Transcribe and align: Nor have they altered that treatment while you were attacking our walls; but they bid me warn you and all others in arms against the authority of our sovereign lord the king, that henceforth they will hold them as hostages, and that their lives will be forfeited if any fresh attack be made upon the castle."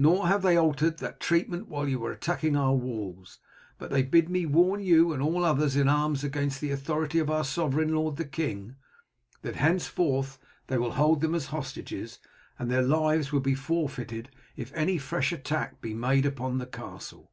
Nor 0.00 0.28
have 0.28 0.40
they 0.40 0.56
altered 0.56 0.96
that 0.96 1.20
treatment 1.20 1.68
while 1.68 1.86
you 1.86 2.00
were 2.00 2.10
attacking 2.10 2.56
our 2.56 2.72
walls; 2.74 3.38
but 3.76 3.90
they 3.90 4.02
bid 4.02 4.30
me 4.30 4.46
warn 4.46 4.80
you 4.80 5.12
and 5.12 5.22
all 5.22 5.44
others 5.44 5.76
in 5.76 5.90
arms 5.90 6.24
against 6.24 6.62
the 6.62 6.70
authority 6.70 7.18
of 7.18 7.28
our 7.28 7.44
sovereign 7.44 7.94
lord 7.94 8.16
the 8.16 8.24
king, 8.24 8.76
that 9.42 9.56
henceforth 9.56 10.38
they 10.68 10.78
will 10.78 10.92
hold 10.92 11.20
them 11.20 11.34
as 11.34 11.44
hostages, 11.48 12.18
and 12.58 12.70
that 12.70 12.76
their 12.76 12.82
lives 12.82 13.30
will 13.30 13.40
be 13.40 13.54
forfeited 13.54 14.30
if 14.56 14.72
any 14.72 14.96
fresh 14.96 15.32
attack 15.32 15.82
be 15.82 15.92
made 15.92 16.24
upon 16.24 16.56
the 16.56 16.66
castle." 16.66 17.30